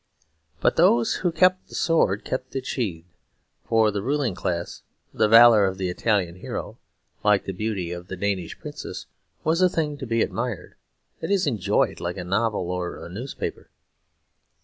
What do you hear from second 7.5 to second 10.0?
beauty of the Danish Princess, was a thing